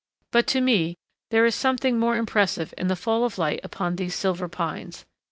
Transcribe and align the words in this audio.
But 0.31 0.47
to 0.47 0.61
me 0.61 0.95
there 1.29 1.45
is 1.45 1.53
something 1.53 1.99
more 1.99 2.17
impressive 2.17 2.73
in 2.75 2.87
the 2.87 2.95
fall 2.95 3.23
of 3.23 3.37
light 3.37 3.59
upon 3.63 3.97
these 3.97 4.15
Silver 4.15 4.47
Pines. 4.49 5.05